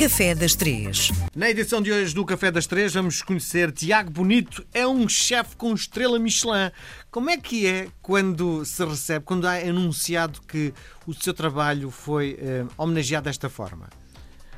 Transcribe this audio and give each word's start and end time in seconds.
Café 0.00 0.34
das 0.34 0.54
Três. 0.54 1.12
Na 1.36 1.50
edição 1.50 1.82
de 1.82 1.92
hoje 1.92 2.14
do 2.14 2.24
Café 2.24 2.50
das 2.50 2.66
Três 2.66 2.94
vamos 2.94 3.20
conhecer 3.20 3.70
Tiago 3.70 4.10
Bonito, 4.10 4.64
é 4.72 4.86
um 4.86 5.06
chefe 5.06 5.54
com 5.56 5.74
estrela 5.74 6.18
Michelin. 6.18 6.70
Como 7.10 7.28
é 7.28 7.36
que 7.36 7.66
é 7.66 7.86
quando 8.00 8.64
se 8.64 8.82
recebe, 8.82 9.26
quando 9.26 9.46
é 9.46 9.68
anunciado 9.68 10.40
que 10.48 10.72
o 11.06 11.12
seu 11.12 11.34
trabalho 11.34 11.90
foi 11.90 12.38
eh, 12.40 12.64
homenageado 12.78 13.26
desta 13.26 13.50
forma? 13.50 13.90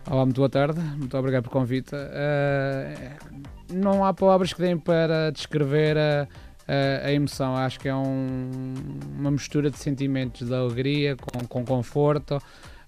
Olá, 0.09 0.25
muito 0.25 0.37
boa 0.37 0.49
tarde, 0.49 0.79
muito 0.81 1.19
obrigado 1.19 1.43
pelo 1.43 1.53
convite. 1.53 1.93
Uh, 1.93 3.75
não 3.75 4.05
há 4.05 4.15
palavras 4.15 4.53
que 4.53 4.61
deem 4.61 4.79
para 4.79 5.33
descrever 5.33 5.99
a, 5.99 6.29
a, 6.69 7.07
a 7.09 7.13
emoção, 7.13 7.57
acho 7.57 7.81
que 7.81 7.89
é 7.89 7.95
um, 7.97 8.75
uma 9.19 9.33
mistura 9.33 9.73
de 9.73 9.79
sentimentos 9.79 10.47
de 10.47 10.55
alegria 10.55 11.17
com, 11.17 11.45
com 11.49 11.65
conforto 11.65 12.41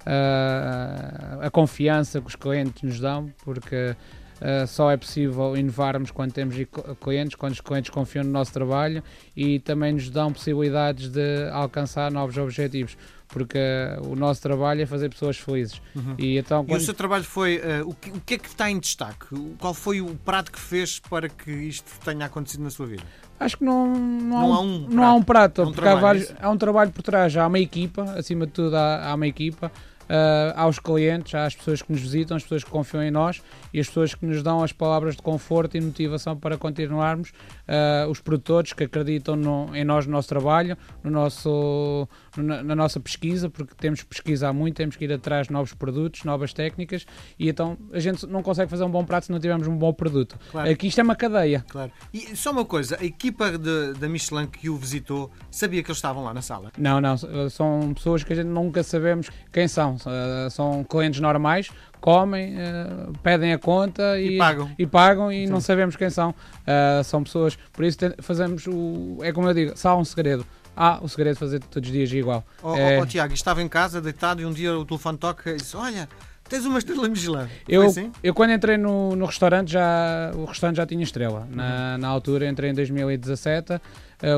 a 0.06 1.50
confiança 1.50 2.20
que 2.20 2.26
os 2.26 2.36
clientes 2.36 2.82
nos 2.82 3.00
dão, 3.00 3.32
porque 3.44 3.96
uh, 4.40 4.66
só 4.66 4.90
é 4.90 4.96
possível 4.96 5.56
inovarmos 5.56 6.10
quando 6.10 6.32
temos 6.32 6.56
clientes, 7.00 7.34
quando 7.34 7.52
os 7.52 7.60
clientes 7.60 7.90
confiam 7.90 8.24
no 8.24 8.30
nosso 8.30 8.52
trabalho 8.52 9.02
e 9.36 9.58
também 9.60 9.92
nos 9.92 10.10
dão 10.10 10.32
possibilidades 10.32 11.08
de 11.08 11.48
alcançar 11.50 12.10
novos 12.10 12.36
objetivos 12.36 12.96
porque 13.34 13.58
uh, 13.58 14.12
o 14.12 14.14
nosso 14.14 14.40
trabalho 14.40 14.82
é 14.82 14.86
fazer 14.86 15.08
pessoas 15.08 15.36
felizes. 15.36 15.82
Uhum. 15.96 16.14
E, 16.16 16.38
então, 16.38 16.64
quando... 16.64 16.78
e 16.78 16.82
o 16.82 16.84
seu 16.84 16.94
trabalho 16.94 17.24
foi. 17.24 17.56
Uh, 17.56 17.88
o, 17.88 17.94
que, 17.94 18.10
o 18.10 18.20
que 18.20 18.34
é 18.34 18.38
que 18.38 18.46
está 18.46 18.70
em 18.70 18.78
destaque? 18.78 19.26
Qual 19.58 19.74
foi 19.74 20.00
o 20.00 20.14
prato 20.24 20.52
que 20.52 20.60
fez 20.60 21.00
para 21.00 21.28
que 21.28 21.50
isto 21.50 21.90
tenha 22.04 22.26
acontecido 22.26 22.62
na 22.62 22.70
sua 22.70 22.86
vida? 22.86 23.02
Acho 23.40 23.58
que 23.58 23.64
não, 23.64 23.92
não, 23.92 24.40
não 24.40 24.54
há, 24.54 24.60
um, 24.60 24.78
não 24.88 24.88
prato, 24.88 25.02
há 25.02 25.14
um 25.14 25.22
prato, 25.22 25.60
é 25.60 25.64
um 25.64 25.66
porque 25.66 25.80
trabalho, 25.80 25.98
há, 25.98 26.00
vários, 26.00 26.30
é 26.30 26.36
há 26.40 26.50
um 26.50 26.56
trabalho 26.56 26.92
por 26.92 27.02
trás. 27.02 27.36
Há 27.36 27.46
uma 27.48 27.58
equipa, 27.58 28.02
acima 28.16 28.46
de 28.46 28.52
tudo, 28.52 28.76
há, 28.76 29.10
há 29.10 29.14
uma 29.14 29.26
equipa 29.26 29.72
uh, 30.04 30.52
aos 30.56 30.78
clientes, 30.78 31.34
às 31.34 31.54
pessoas 31.54 31.82
que 31.82 31.92
nos 31.92 32.00
visitam, 32.00 32.36
as 32.36 32.42
pessoas 32.42 32.64
que 32.64 32.70
confiam 32.70 33.02
em 33.02 33.10
nós 33.10 33.42
e 33.72 33.80
as 33.80 33.86
pessoas 33.86 34.14
que 34.14 34.24
nos 34.24 34.42
dão 34.42 34.62
as 34.62 34.72
palavras 34.72 35.16
de 35.16 35.22
conforto 35.22 35.76
e 35.76 35.80
motivação 35.80 36.36
para 36.36 36.56
continuarmos, 36.56 37.30
uh, 37.30 38.08
os 38.10 38.20
produtores 38.20 38.72
que 38.72 38.84
acreditam 38.84 39.36
no, 39.36 39.74
em 39.74 39.84
nós, 39.84 40.06
no 40.06 40.12
nosso 40.12 40.28
trabalho, 40.28 40.76
no 41.02 41.10
nosso, 41.10 42.08
na, 42.36 42.62
na, 42.62 42.74
nossa 42.74 43.00
pesquisa, 43.00 43.48
porque 43.48 43.74
temos 43.74 44.02
que 44.02 44.06
pesquisar 44.06 44.52
muito, 44.52 44.76
temos 44.76 44.96
que 44.96 45.04
ir 45.04 45.12
atrás 45.12 45.48
de 45.48 45.52
novos 45.52 45.72
produtos, 45.72 46.24
novas 46.24 46.52
técnicas 46.52 47.06
e 47.38 47.48
então 47.48 47.76
a 47.92 47.98
gente 47.98 48.26
não 48.26 48.42
consegue 48.42 48.70
fazer 48.70 48.84
um 48.84 48.90
bom 48.90 49.04
prato 49.04 49.26
se 49.26 49.32
não 49.32 49.40
tivermos 49.40 49.66
um 49.66 49.76
bom 49.76 49.92
produto. 49.92 50.38
Claro. 50.50 50.70
Aqui 50.70 50.88
isto 50.88 51.00
é 51.00 51.04
uma 51.04 51.16
cadeia. 51.16 51.64
Claro. 51.68 51.90
E 52.12 52.36
só 52.36 52.50
uma 52.50 52.64
coisa, 52.64 52.98
a 53.00 53.04
equipa 53.04 53.58
da 53.58 54.08
Michelin 54.08 54.46
que 54.46 54.68
o 54.68 54.76
visitou 54.76 55.30
sabia 55.50 55.82
que 55.82 55.90
eles 55.90 55.98
estavam 55.98 56.24
lá 56.24 56.34
na 56.34 56.42
sala? 56.42 56.70
Não, 56.78 57.00
não, 57.00 57.16
são 57.50 57.92
pessoas 57.94 58.22
que 58.22 58.32
a 58.32 58.36
gente 58.36 58.48
nunca 58.48 58.82
sabemos 58.82 59.30
quem 59.52 59.66
são 59.68 59.93
são. 59.98 60.12
Uh, 60.12 60.50
são 60.50 60.84
clientes 60.84 61.20
normais, 61.20 61.70
comem, 62.00 62.54
uh, 62.54 63.12
pedem 63.22 63.52
a 63.52 63.58
conta 63.58 64.18
e, 64.18 64.34
e 64.34 64.38
pagam 64.38 64.70
e, 64.78 64.86
pagam 64.86 65.32
e 65.32 65.46
não 65.46 65.60
sabemos 65.60 65.96
quem 65.96 66.10
são. 66.10 66.30
Uh, 66.30 67.02
são 67.04 67.22
pessoas, 67.22 67.56
por 67.72 67.84
isso 67.84 67.98
fazemos 68.20 68.66
o. 68.66 69.18
É 69.22 69.32
como 69.32 69.48
eu 69.48 69.54
digo, 69.54 69.72
só 69.76 69.98
um 69.98 70.04
segredo. 70.04 70.46
Há 70.76 70.98
o 71.00 71.08
segredo 71.08 71.34
de 71.34 71.38
fazer 71.38 71.60
todos 71.60 71.88
os 71.88 71.92
dias 71.92 72.12
igual. 72.12 72.44
Oh, 72.62 72.74
é... 72.74 72.98
oh, 72.98 73.02
oh, 73.02 73.06
Tiago, 73.06 73.32
estava 73.32 73.62
em 73.62 73.68
casa 73.68 74.00
deitado 74.00 74.42
e 74.42 74.46
um 74.46 74.52
dia 74.52 74.76
o 74.76 74.84
telefone 74.84 75.18
toca 75.18 75.50
e 75.50 75.56
disse: 75.56 75.76
Olha. 75.76 76.08
Tens 76.46 76.66
uma 76.66 76.78
estrela 76.78 77.08
Michelin. 77.08 77.48
Eu, 77.66 77.86
assim? 77.86 78.12
eu 78.22 78.34
quando 78.34 78.52
entrei 78.52 78.76
no, 78.76 79.16
no 79.16 79.24
restaurante, 79.24 79.72
já, 79.72 80.30
o 80.34 80.44
restaurante 80.44 80.76
já 80.76 80.86
tinha 80.86 81.02
estrela. 81.02 81.48
Na, 81.50 81.92
uhum. 81.94 81.98
na 81.98 82.08
altura, 82.08 82.46
entrei 82.46 82.70
em 82.70 82.74
2017, 82.74 83.72
uh, 83.72 83.80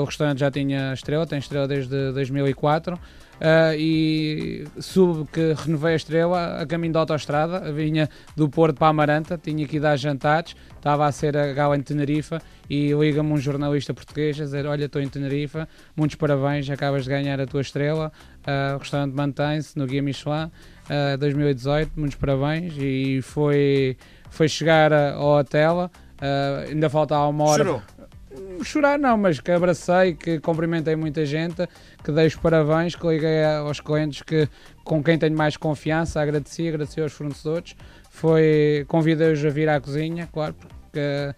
o 0.00 0.04
restaurante 0.04 0.40
já 0.40 0.50
tinha 0.50 0.92
estrela, 0.92 1.26
tem 1.26 1.38
estrela 1.38 1.68
desde 1.68 2.12
2004. 2.12 2.98
Uh, 3.36 3.76
e 3.76 4.64
soube 4.80 5.28
que 5.30 5.52
renovei 5.52 5.92
a 5.92 5.96
estrela 5.96 6.58
a 6.58 6.66
caminho 6.66 6.94
da 6.94 7.00
autostrada, 7.00 7.70
vinha 7.70 8.08
do 8.34 8.48
Porto 8.48 8.78
para 8.78 8.88
Amaranta, 8.88 9.36
tinha 9.36 9.66
que 9.66 9.76
ir 9.76 9.80
dar 9.80 9.94
jantares, 9.96 10.56
estava 10.74 11.04
a 11.04 11.12
ser 11.12 11.36
a 11.36 11.52
gala 11.52 11.76
em 11.76 11.82
Tenerife 11.82 12.38
e 12.68 12.92
liga-me 12.94 13.30
um 13.30 13.36
jornalista 13.36 13.92
português 13.92 14.40
a 14.40 14.44
dizer, 14.44 14.64
olha, 14.64 14.86
estou 14.86 15.02
em 15.02 15.08
Tenerife, 15.08 15.66
muitos 15.94 16.16
parabéns, 16.16 16.70
acabas 16.70 17.04
de 17.04 17.10
ganhar 17.10 17.38
a 17.38 17.46
tua 17.46 17.60
estrela, 17.60 18.10
uh, 18.38 18.76
o 18.76 18.78
restaurante 18.78 19.12
mantém-se 19.12 19.78
no 19.78 19.86
Guia 19.86 20.02
Michelin, 20.02 20.46
uh, 21.14 21.18
2018, 21.18 21.92
muitos 21.94 22.16
parabéns, 22.16 22.72
e 22.78 23.20
foi, 23.20 23.98
foi 24.30 24.48
chegar 24.48 24.94
ao 24.94 25.40
hotel, 25.40 25.90
ainda 26.70 26.88
faltava 26.88 27.28
uma 27.28 27.44
hora... 27.44 27.64
Chorou 27.64 27.82
chorar 28.62 28.98
não, 28.98 29.16
mas 29.16 29.40
que 29.40 29.50
abracei, 29.50 30.14
que 30.14 30.38
cumprimentei 30.40 30.96
muita 30.96 31.24
gente, 31.24 31.66
que 32.02 32.12
dei 32.12 32.26
os 32.26 32.36
parabéns, 32.36 32.94
que 32.94 33.06
liguei 33.06 33.44
aos 33.44 33.80
clientes 33.80 34.22
que, 34.22 34.48
com 34.84 35.02
quem 35.02 35.18
tenho 35.18 35.36
mais 35.36 35.56
confiança, 35.56 36.20
agradeci, 36.20 36.68
agradeci 36.68 37.00
aos 37.00 37.12
fornecedores, 37.12 37.76
foi, 38.10 38.84
convidei-os 38.88 39.44
a 39.44 39.50
vir 39.50 39.68
à 39.68 39.80
cozinha, 39.80 40.28
claro, 40.32 40.54
porque 40.54 40.98
é, 40.98 41.34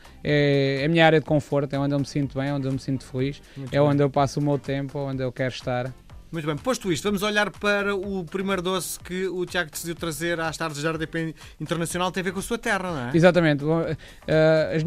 é 0.82 0.84
a 0.84 0.88
minha 0.88 1.04
área 1.04 1.18
de 1.20 1.26
conforto, 1.26 1.74
é 1.74 1.78
onde 1.78 1.94
eu 1.94 1.98
me 1.98 2.06
sinto 2.06 2.38
bem, 2.38 2.48
é 2.48 2.54
onde 2.54 2.66
eu 2.66 2.72
me 2.72 2.78
sinto 2.78 3.04
feliz, 3.04 3.42
Muito 3.56 3.74
é 3.74 3.78
bem. 3.78 3.88
onde 3.88 4.02
eu 4.02 4.08
passo 4.10 4.38
o 4.40 4.42
meu 4.42 4.58
tempo, 4.58 4.98
onde 4.98 5.22
eu 5.22 5.32
quero 5.32 5.52
estar. 5.52 5.92
Muito 6.30 6.44
bem, 6.44 6.56
posto 6.56 6.92
isto, 6.92 7.04
vamos 7.04 7.22
olhar 7.22 7.50
para 7.50 7.96
o 7.96 8.22
primeiro 8.22 8.60
doce 8.60 9.00
que 9.00 9.26
o 9.26 9.46
Tiago 9.46 9.70
decidiu 9.70 9.94
trazer 9.94 10.38
às 10.38 10.58
tardes 10.58 10.82
da 10.82 10.92
RDP 10.92 11.34
Internacional, 11.58 12.12
tem 12.12 12.20
a 12.20 12.24
ver 12.24 12.32
com 12.32 12.38
a 12.38 12.42
sua 12.42 12.58
terra, 12.58 12.92
não 12.92 13.08
é? 13.08 13.16
Exatamente. 13.16 13.64
Uh, 13.64 13.96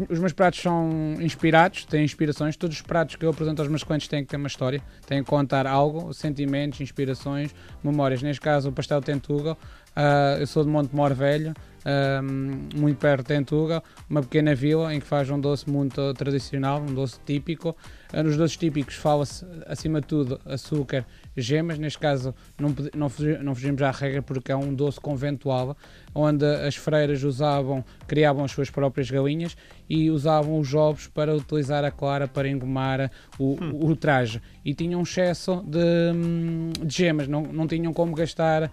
os 0.08 0.20
meus 0.20 0.32
pratos 0.32 0.60
são 0.60 1.16
inspirados, 1.18 1.84
têm 1.84 2.04
inspirações. 2.04 2.56
Todos 2.56 2.76
os 2.76 2.82
pratos 2.82 3.16
que 3.16 3.24
eu 3.24 3.30
apresento 3.30 3.60
aos 3.60 3.68
meus 3.68 3.82
clientes 3.82 4.06
têm 4.06 4.22
que 4.22 4.30
ter 4.30 4.36
uma 4.36 4.46
história, 4.46 4.80
têm 5.04 5.24
que 5.24 5.28
contar 5.28 5.66
algo, 5.66 6.14
sentimentos, 6.14 6.80
inspirações, 6.80 7.52
memórias. 7.82 8.22
Neste 8.22 8.40
caso, 8.40 8.68
o 8.68 8.72
pastel 8.72 9.00
Tentugal. 9.00 9.58
Uh, 9.96 10.40
eu 10.40 10.46
sou 10.46 10.64
de 10.64 10.70
Monte 10.70 10.94
Mor 10.96 11.12
Velho, 11.12 11.52
um, 11.84 12.68
muito 12.74 12.96
perto 12.96 13.22
de 13.22 13.28
Tentuga, 13.28 13.82
uma 14.08 14.22
pequena 14.22 14.54
vila 14.54 14.94
em 14.94 14.98
que 14.98 15.06
faz 15.06 15.28
um 15.28 15.38
doce 15.38 15.68
muito 15.68 16.14
tradicional, 16.14 16.80
um 16.80 16.94
doce 16.94 17.20
típico. 17.26 17.76
Uh, 18.12 18.22
nos 18.22 18.38
doces 18.38 18.56
típicos 18.56 18.94
fala-se, 18.94 19.44
acima 19.66 20.00
de 20.00 20.06
tudo, 20.06 20.40
açúcar, 20.46 21.04
gemas. 21.36 21.78
Neste 21.78 21.98
caso, 21.98 22.34
não, 22.58 22.74
não, 22.94 23.10
não 23.42 23.54
fugimos 23.54 23.82
à 23.82 23.90
regra 23.90 24.22
porque 24.22 24.52
é 24.52 24.56
um 24.56 24.74
doce 24.74 25.00
conventual, 25.00 25.76
onde 26.14 26.44
as 26.44 26.76
freiras 26.76 27.22
usavam, 27.24 27.84
criavam 28.06 28.44
as 28.44 28.50
suas 28.50 28.70
próprias 28.70 29.10
galinhas 29.10 29.56
e 29.88 30.10
usavam 30.10 30.58
os 30.58 30.74
ovos 30.74 31.06
para 31.06 31.34
utilizar 31.34 31.84
a 31.84 31.90
clara 31.90 32.26
para 32.26 32.48
engomar 32.48 33.10
o, 33.38 33.52
hum. 33.62 33.90
o 33.90 33.96
traje. 33.96 34.40
E 34.64 34.74
tinham 34.74 35.00
um 35.00 35.02
excesso 35.02 35.62
de, 35.66 36.86
de 36.86 36.94
gemas, 36.94 37.28
não, 37.28 37.42
não 37.42 37.66
tinham 37.66 37.92
como 37.92 38.14
gastar 38.14 38.64
uh, 38.64 38.70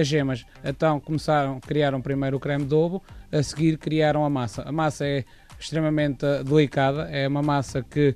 as 0.00 0.06
gemas. 0.06 0.44
Então 0.64 1.00
começaram, 1.00 1.60
criaram 1.60 2.00
primeiro 2.00 2.36
o 2.36 2.40
creme 2.40 2.64
de 2.64 2.74
ovo, 2.74 3.02
a 3.30 3.42
seguir 3.42 3.78
criaram 3.78 4.24
a 4.24 4.30
massa. 4.30 4.62
A 4.62 4.72
massa 4.72 5.06
é 5.06 5.24
extremamente 5.58 6.24
delicada, 6.44 7.10
é 7.10 7.26
uma 7.26 7.42
massa 7.42 7.82
que 7.82 8.14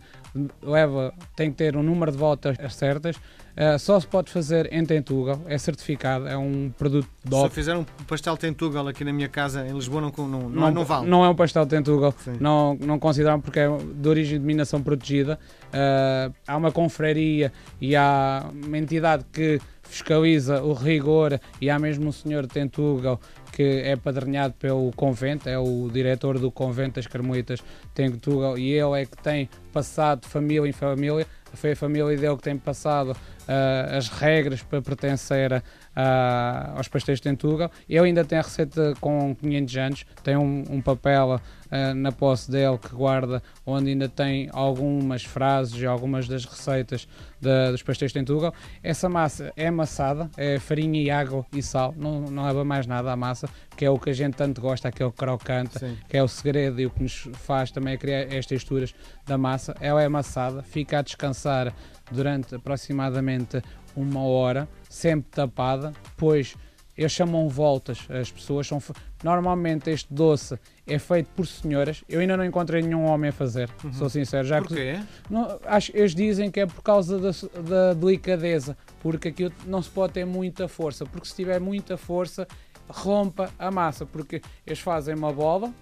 leva, 0.62 1.12
tem 1.36 1.50
que 1.50 1.56
ter 1.56 1.76
um 1.76 1.82
número 1.82 2.12
de 2.12 2.18
voltas 2.18 2.56
certas, 2.72 3.16
Uh, 3.52 3.78
só 3.78 4.00
se 4.00 4.06
pode 4.06 4.30
fazer 4.30 4.72
em 4.72 4.84
Tentugal, 4.84 5.40
é 5.46 5.58
certificado, 5.58 6.26
é 6.26 6.36
um 6.36 6.72
produto 6.76 7.08
DOP. 7.22 7.48
Se 7.50 7.54
fizer 7.54 7.76
um 7.76 7.84
pastel 8.06 8.36
Tentugal 8.36 8.88
aqui 8.88 9.04
na 9.04 9.12
minha 9.12 9.28
casa 9.28 9.66
em 9.66 9.72
Lisboa, 9.72 10.00
não, 10.00 10.26
não, 10.26 10.48
não, 10.48 10.70
não 10.70 10.84
vale. 10.84 11.06
Não 11.06 11.24
é 11.24 11.28
um 11.28 11.34
pastel 11.34 11.66
Tentugal, 11.66 12.14
não, 12.40 12.74
não 12.80 12.98
consideram 12.98 13.40
porque 13.40 13.60
é 13.60 13.68
de 13.68 14.08
origem 14.08 14.40
de 14.40 14.44
minação 14.44 14.82
protegida. 14.82 15.38
Uh, 15.66 16.34
há 16.46 16.56
uma 16.56 16.72
confraria 16.72 17.52
e 17.80 17.94
há 17.94 18.50
uma 18.66 18.78
entidade 18.78 19.24
que 19.30 19.60
fiscaliza 19.82 20.62
o 20.62 20.72
rigor 20.72 21.38
e 21.60 21.68
há 21.68 21.78
mesmo 21.78 22.08
um 22.08 22.12
senhor 22.12 22.42
de 22.46 22.48
Tentugal 22.48 23.20
que 23.52 23.82
é 23.84 23.94
padrinhado 23.96 24.54
pelo 24.54 24.90
convento, 24.92 25.46
é 25.46 25.58
o 25.58 25.90
diretor 25.92 26.38
do 26.38 26.50
convento 26.50 26.94
das 26.94 27.06
Carmelitas 27.06 27.58
de 27.58 27.88
Tentugal 27.94 28.56
e 28.56 28.72
ele 28.72 29.02
é 29.02 29.04
que 29.04 29.16
tem 29.22 29.50
passado 29.72 30.22
de 30.22 30.28
família 30.28 30.66
em 30.66 30.72
família 30.72 31.26
foi 31.54 31.72
a 31.72 31.76
família 31.76 32.16
dele 32.16 32.36
que 32.36 32.42
tem 32.42 32.56
passado 32.56 33.10
uh, 33.12 33.96
as 33.96 34.08
regras 34.08 34.62
para 34.62 34.80
pertencer 34.82 35.62
uh, 35.96 36.76
aos 36.76 36.88
pastéis 36.88 37.18
de 37.18 37.22
Tentugal. 37.22 37.70
Ele 37.88 38.06
ainda 38.06 38.24
tem 38.24 38.38
a 38.38 38.42
receita 38.42 38.94
com 39.00 39.34
500 39.34 39.76
anos, 39.76 40.06
tem 40.22 40.36
um, 40.36 40.64
um 40.70 40.80
papel 40.80 41.34
uh, 41.36 41.94
na 41.94 42.12
posse 42.12 42.50
dele 42.50 42.78
que 42.78 42.94
guarda, 42.94 43.42
onde 43.66 43.90
ainda 43.90 44.08
tem 44.08 44.48
algumas 44.52 45.24
frases 45.24 45.80
e 45.80 45.86
algumas 45.86 46.28
das 46.28 46.44
receitas 46.44 47.08
de, 47.40 47.70
dos 47.70 47.82
pastéis 47.82 48.12
de 48.12 48.20
Tentugal. 48.20 48.54
Essa 48.82 49.08
massa 49.08 49.52
é 49.56 49.68
amassada, 49.68 50.30
é 50.36 50.58
farinha 50.58 51.00
e 51.00 51.10
água 51.10 51.46
e 51.52 51.62
sal, 51.62 51.94
não, 51.96 52.22
não 52.22 52.44
leva 52.44 52.64
mais 52.64 52.86
nada 52.86 53.12
à 53.12 53.16
massa, 53.16 53.48
que 53.76 53.84
é 53.84 53.90
o 53.90 53.98
que 53.98 54.10
a 54.10 54.14
gente 54.14 54.34
tanto 54.34 54.60
gosta, 54.60 54.88
aquele 54.88 55.12
crocante, 55.12 55.78
Sim. 55.78 55.96
que 56.08 56.16
é 56.16 56.22
o 56.22 56.28
segredo 56.28 56.80
e 56.80 56.86
o 56.86 56.90
que 56.90 57.02
nos 57.02 57.28
faz 57.34 57.70
também 57.70 57.96
criar 57.98 58.26
as 58.36 58.46
texturas 58.46 58.94
da 59.26 59.36
massa. 59.36 59.74
Ela 59.80 60.02
é 60.02 60.06
amassada, 60.06 60.62
fica 60.62 60.98
a 60.98 61.02
descansar 61.02 61.72
durante 62.10 62.54
aproximadamente 62.54 63.62
uma 63.96 64.22
hora, 64.22 64.68
sempre 64.88 65.30
tapada, 65.30 65.92
pois 66.16 66.56
eles 66.96 67.12
chamam 67.12 67.48
voltas, 67.48 68.06
as 68.10 68.30
pessoas 68.30 68.66
são. 68.66 68.82
Normalmente 69.24 69.88
este 69.88 70.12
doce 70.12 70.58
é 70.86 70.98
feito 70.98 71.28
por 71.34 71.46
senhoras. 71.46 72.04
Eu 72.08 72.20
ainda 72.20 72.36
não 72.36 72.44
encontrei 72.44 72.82
nenhum 72.82 73.04
homem 73.04 73.30
a 73.30 73.32
fazer, 73.32 73.70
uhum. 73.82 73.92
sou 73.92 74.10
sincero. 74.10 74.46
Já 74.46 74.58
Porquê? 74.58 74.98
Que, 74.98 75.32
não, 75.32 75.58
acho, 75.64 75.90
eles 75.96 76.14
dizem 76.14 76.50
que 76.50 76.60
é 76.60 76.66
por 76.66 76.82
causa 76.82 77.18
da, 77.18 77.30
da 77.60 77.94
delicadeza, 77.94 78.76
porque 79.00 79.28
aquilo 79.28 79.52
não 79.66 79.80
se 79.80 79.88
pode 79.88 80.12
ter 80.12 80.26
muita 80.26 80.68
força, 80.68 81.06
porque 81.06 81.26
se 81.26 81.36
tiver 81.36 81.60
muita 81.60 81.96
força 81.96 82.46
rompa 82.88 83.50
a 83.58 83.70
massa, 83.70 84.04
porque 84.04 84.42
eles 84.66 84.80
fazem 84.80 85.14
uma 85.14 85.32
bola, 85.32 85.72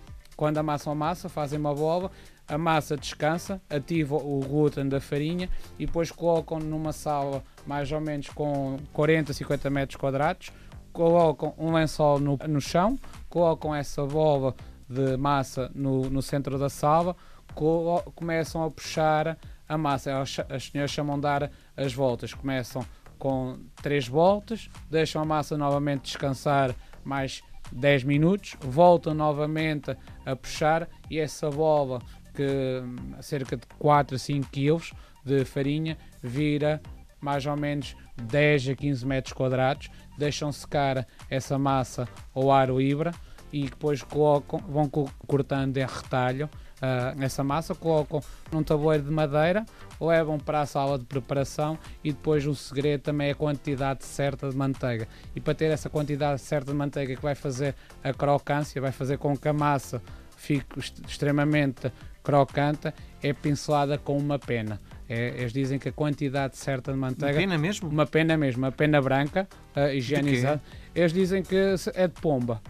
quando 0.40 0.56
amassam 0.56 0.90
a 0.94 0.96
massa, 0.96 1.28
fazem 1.28 1.58
uma 1.58 1.74
bola, 1.74 2.10
a 2.48 2.56
massa 2.56 2.96
descansa, 2.96 3.60
ativa 3.68 4.16
o 4.16 4.40
glúten 4.40 4.88
da 4.88 4.98
farinha 4.98 5.50
e 5.78 5.84
depois 5.84 6.10
colocam 6.10 6.58
numa 6.58 6.94
sala 6.94 7.44
mais 7.66 7.92
ou 7.92 8.00
menos 8.00 8.30
com 8.30 8.78
40, 8.94 9.34
50 9.34 9.68
metros 9.68 9.96
quadrados, 9.96 10.50
colocam 10.94 11.52
um 11.58 11.74
lençol 11.74 12.18
no, 12.18 12.38
no 12.48 12.58
chão, 12.58 12.98
colocam 13.28 13.74
essa 13.74 14.02
bola 14.06 14.54
de 14.88 15.14
massa 15.18 15.70
no, 15.74 16.08
no 16.08 16.22
centro 16.22 16.58
da 16.58 16.70
sala, 16.70 17.14
começam 18.14 18.64
a 18.64 18.70
puxar 18.70 19.36
a 19.68 19.76
massa. 19.76 20.22
As 20.22 20.70
senhoras 20.70 20.90
chamam 20.90 21.16
de 21.16 21.22
dar 21.22 21.50
as 21.76 21.92
voltas. 21.92 22.32
Começam 22.32 22.82
com 23.18 23.58
3 23.82 24.08
voltas, 24.08 24.70
deixam 24.90 25.20
a 25.20 25.24
massa 25.26 25.58
novamente 25.58 26.04
descansar 26.04 26.74
mais 27.04 27.42
10 27.72 28.04
minutos, 28.04 28.56
voltam 28.60 29.14
novamente 29.14 29.96
a 30.24 30.36
puxar 30.36 30.88
e 31.10 31.18
essa 31.18 31.50
bola 31.50 32.00
que 32.34 32.82
cerca 33.20 33.56
de 33.56 33.66
4 33.78 34.16
a 34.16 34.18
5 34.18 34.48
kg 34.50 34.80
de 35.24 35.44
farinha 35.44 35.98
vira 36.22 36.80
mais 37.20 37.44
ou 37.44 37.56
menos 37.56 37.94
10 38.16 38.70
a 38.70 38.74
15 38.74 39.06
metros 39.06 39.32
quadrados, 39.32 39.90
deixam 40.16 40.50
secar 40.50 41.06
essa 41.28 41.58
massa 41.58 42.08
ao 42.34 42.50
ar 42.50 42.70
livre 42.70 43.10
e 43.52 43.64
depois 43.64 44.02
colocam, 44.02 44.60
vão 44.60 44.88
cortando 44.88 45.76
em 45.76 45.86
retalho 45.86 46.48
uh, 46.80 47.22
essa 47.22 47.44
massa, 47.44 47.74
colocam 47.74 48.22
num 48.50 48.62
tabuleiro 48.62 49.04
de 49.04 49.10
madeira, 49.10 49.64
levam 50.00 50.38
para 50.38 50.62
a 50.62 50.66
sala 50.66 50.98
de 50.98 51.04
preparação 51.04 51.78
e 52.02 52.12
depois 52.12 52.46
o 52.46 52.54
segredo 52.54 53.02
também 53.02 53.28
é 53.28 53.30
a 53.32 53.34
quantidade 53.34 54.04
certa 54.04 54.48
de 54.48 54.56
manteiga. 54.56 55.06
E 55.34 55.40
para 55.40 55.54
ter 55.54 55.70
essa 55.70 55.88
quantidade 55.88 56.40
certa 56.40 56.72
de 56.72 56.76
manteiga 56.76 57.14
que 57.14 57.22
vai 57.22 57.34
fazer 57.34 57.74
a 58.02 58.12
crocância, 58.12 58.80
vai 58.80 58.92
fazer 58.92 59.18
com 59.18 59.36
que 59.36 59.48
a 59.48 59.52
massa 59.52 60.02
fique 60.40 60.80
extremamente 61.06 61.92
crocante, 62.22 62.92
é 63.22 63.32
pincelada 63.32 63.98
com 63.98 64.16
uma 64.16 64.38
pena. 64.38 64.80
É, 65.08 65.34
eles 65.36 65.52
dizem 65.52 65.78
que 65.78 65.88
a 65.88 65.92
quantidade 65.92 66.56
certa 66.56 66.92
de 66.92 66.98
manteiga. 66.98 67.32
Uma 67.32 67.40
pena 67.40 67.58
mesmo? 67.58 67.88
Uma 67.88 68.06
pena 68.06 68.36
mesmo, 68.36 68.62
uma 68.62 68.72
pena 68.72 69.02
branca, 69.02 69.46
uh, 69.76 69.92
higienizada. 69.92 70.62
Eles 70.94 71.12
dizem 71.12 71.42
que 71.42 71.56
é 71.94 72.08
de 72.08 72.20
pomba. 72.20 72.62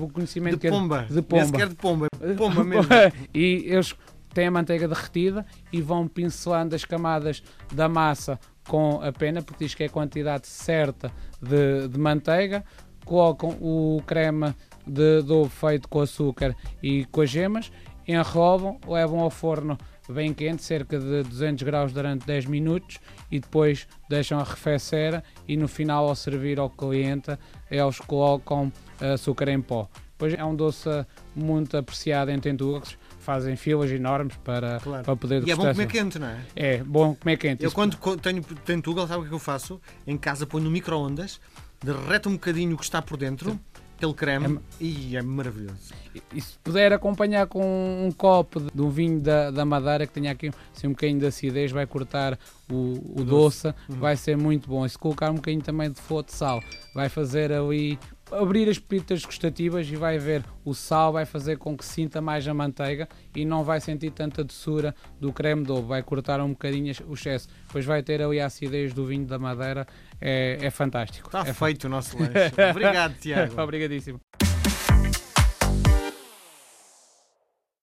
O 0.00 0.08
conhecimento 0.08 0.58
de 0.58 0.68
pomba. 0.68 1.06
É 1.08 1.14
de 1.14 1.22
pomba. 1.22 1.58
Nem 1.58 1.68
de 1.68 1.74
pomba. 1.74 2.06
Pomba 2.36 2.64
mesmo. 2.64 2.88
e 3.32 3.66
eles 3.66 3.94
têm 4.34 4.46
a 4.46 4.50
manteiga 4.50 4.88
derretida 4.88 5.46
e 5.72 5.80
vão 5.80 6.08
pincelando 6.08 6.74
as 6.74 6.84
camadas 6.84 7.42
da 7.72 7.88
massa 7.88 8.40
com 8.66 9.00
a 9.02 9.12
pena, 9.12 9.42
porque 9.42 9.64
diz 9.64 9.74
que 9.74 9.82
é 9.82 9.86
a 9.86 9.90
quantidade 9.90 10.46
certa 10.46 11.12
de, 11.40 11.88
de 11.88 11.98
manteiga. 11.98 12.64
Colocam 13.04 13.50
o 13.60 14.02
creme 14.06 14.54
de, 14.86 15.20
ovo 15.28 15.48
feito 15.48 15.88
com 15.88 16.00
açúcar 16.00 16.56
e 16.82 17.04
com 17.06 17.20
as 17.20 17.30
gemas, 17.30 17.72
enrolam, 18.06 18.78
levam 18.86 19.20
ao 19.20 19.30
forno 19.30 19.78
bem 20.08 20.34
quente, 20.34 20.62
cerca 20.62 20.98
de 20.98 21.22
200 21.22 21.62
graus 21.62 21.92
durante 21.92 22.26
10 22.26 22.46
minutos 22.46 22.98
e 23.30 23.38
depois 23.38 23.86
deixam 24.08 24.38
arrefecer 24.38 25.22
e 25.46 25.56
no 25.56 25.68
final 25.68 26.08
ao 26.08 26.14
servir 26.14 26.58
ao 26.58 26.68
cliente 26.68 27.38
eles 27.70 27.98
colocam 28.00 28.72
açúcar 29.00 29.48
em 29.48 29.60
pó. 29.60 29.88
Depois 30.12 30.34
é 30.34 30.44
um 30.44 30.54
doce 30.54 30.88
muito 31.34 31.76
apreciado 31.76 32.30
em 32.30 32.38
Tentugas, 32.38 32.96
fazem 33.18 33.56
filas 33.56 33.90
enormes 33.90 34.36
para, 34.44 34.78
claro. 34.78 35.04
para 35.04 35.16
poder 35.16 35.40
degustar. 35.40 35.66
E 35.66 35.70
é 35.70 35.72
bom 35.72 35.74
comer 35.74 35.86
quente, 35.88 36.18
não 36.18 36.28
é? 36.28 36.40
É, 36.54 36.84
bom 36.84 37.14
comer 37.14 37.36
quente. 37.36 37.62
Eu 37.64 37.68
Isso... 37.68 37.74
quando 37.74 37.96
tenho 38.18 38.40
Tentugal, 38.42 39.08
sabe 39.08 39.24
o 39.24 39.28
que 39.28 39.34
eu 39.34 39.38
faço? 39.40 39.80
Em 40.06 40.16
casa 40.16 40.46
ponho 40.46 40.64
no 40.64 40.70
micro-ondas, 40.70 41.40
derrete 41.82 42.28
um 42.28 42.32
bocadinho 42.32 42.74
o 42.74 42.78
que 42.78 42.84
está 42.84 43.00
por 43.02 43.16
dentro... 43.16 43.50
Sim 43.50 43.60
aquele 44.02 44.14
creme 44.14 44.56
é, 44.56 44.84
e 44.84 45.16
é 45.16 45.22
maravilhoso. 45.22 45.94
E, 46.14 46.22
e, 46.34 46.40
se 46.40 46.58
puder 46.58 46.92
acompanhar 46.92 47.46
com 47.46 47.62
um 48.06 48.10
copo 48.10 48.60
de 48.60 48.82
um 48.82 48.90
vinho 48.90 49.20
da, 49.20 49.50
da 49.50 49.64
Madeira 49.64 50.06
que 50.06 50.12
tenha 50.12 50.32
aqui 50.32 50.50
assim, 50.76 50.88
um 50.88 50.90
bocadinho 50.90 51.20
de 51.20 51.26
acidez, 51.26 51.70
vai 51.70 51.86
cortar 51.86 52.38
o, 52.70 53.20
o 53.20 53.24
doce, 53.24 53.68
doce. 53.68 53.74
Uhum. 53.88 53.96
vai 53.98 54.16
ser 54.16 54.36
muito 54.36 54.68
bom. 54.68 54.84
E 54.84 54.90
se 54.90 54.98
colocar 54.98 55.30
um 55.30 55.36
bocadinho 55.36 55.62
também 55.62 55.90
de 55.90 56.00
flor 56.00 56.24
de 56.24 56.32
sal, 56.32 56.60
vai 56.94 57.08
fazer 57.08 57.52
ali 57.52 57.98
abrir 58.32 58.68
as 58.68 58.78
pepitas 58.78 59.24
gustativas 59.24 59.88
e 59.88 59.96
vai 59.96 60.18
ver 60.18 60.44
o 60.64 60.74
sal 60.74 61.12
vai 61.12 61.24
fazer 61.24 61.58
com 61.58 61.76
que 61.76 61.84
sinta 61.84 62.20
mais 62.20 62.46
a 62.46 62.54
manteiga 62.54 63.08
e 63.34 63.44
não 63.44 63.64
vai 63.64 63.80
sentir 63.80 64.10
tanta 64.10 64.44
doçura 64.44 64.94
do 65.20 65.32
creme 65.32 65.64
de 65.64 65.72
ovo, 65.72 65.88
vai 65.88 66.02
cortar 66.02 66.40
um 66.40 66.50
bocadinho 66.50 66.92
o 67.08 67.14
excesso, 67.14 67.48
depois 67.66 67.84
vai 67.84 68.02
ter 68.02 68.22
ali 68.22 68.40
a 68.40 68.46
acidez 68.46 68.92
do 68.92 69.06
vinho 69.06 69.26
da 69.26 69.38
madeira, 69.38 69.86
é, 70.20 70.58
é 70.60 70.70
fantástico. 70.70 71.28
Está 71.28 71.48
é 71.48 71.52
feito 71.52 71.84
o 71.84 71.88
nosso 71.88 72.16
lanche. 72.20 72.52
Obrigado, 72.70 73.14
Tiago. 73.18 73.58
Obrigadíssimo. 73.60 74.20